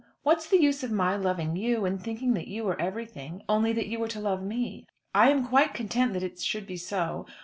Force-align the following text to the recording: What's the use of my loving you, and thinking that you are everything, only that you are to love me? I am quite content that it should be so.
What's 0.23 0.49
the 0.49 0.57
use 0.59 0.81
of 0.83 0.89
my 0.91 1.15
loving 1.15 1.55
you, 1.55 1.85
and 1.85 2.01
thinking 2.01 2.33
that 2.33 2.47
you 2.47 2.67
are 2.69 2.81
everything, 2.81 3.43
only 3.47 3.71
that 3.73 3.85
you 3.85 4.01
are 4.01 4.07
to 4.07 4.19
love 4.19 4.41
me? 4.41 4.87
I 5.13 5.29
am 5.29 5.45
quite 5.49 5.75
content 5.75 6.13
that 6.13 6.23
it 6.23 6.39
should 6.39 6.65
be 6.65 6.75
so. 6.77 7.27